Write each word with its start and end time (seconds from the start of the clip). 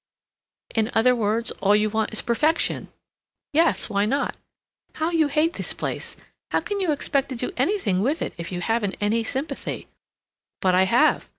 "In 0.73 0.89
other 0.95 1.15
words, 1.15 1.51
all 1.61 1.75
you 1.75 1.87
want 1.87 2.11
is 2.11 2.23
perfection?" 2.23 2.87
"Yes! 3.53 3.87
Why 3.87 4.07
not?" 4.07 4.35
"How 4.95 5.11
you 5.11 5.27
hate 5.27 5.53
this 5.53 5.73
place! 5.73 6.17
How 6.49 6.59
can 6.59 6.79
you 6.79 6.91
expect 6.91 7.29
to 7.29 7.35
do 7.35 7.51
anything 7.55 8.01
with 8.01 8.19
it 8.23 8.33
if 8.35 8.51
you 8.51 8.61
haven't 8.61 8.97
any 8.99 9.23
sympathy?" 9.23 9.89
"But 10.59 10.73
I 10.73 10.85
have! 10.85 11.29